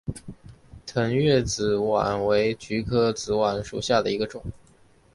[0.83, 4.43] 腾越紫菀为菊科紫菀属下的一个种。